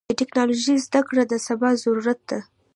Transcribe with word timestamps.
د 0.09 0.11
ټکنالوژۍ 0.21 0.75
زدهکړه 0.85 1.23
د 1.27 1.33
سبا 1.47 1.69
ضرورت 1.83 2.19
ده. 2.29 2.39